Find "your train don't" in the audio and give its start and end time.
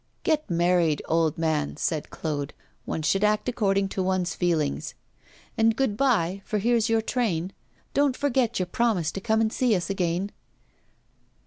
6.89-8.17